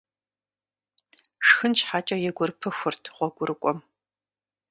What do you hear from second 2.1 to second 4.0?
и гур пыхурт гъуэгурыкӀуэм.